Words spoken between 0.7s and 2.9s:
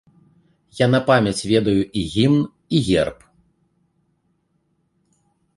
Я на памяць ведаю і гімн, і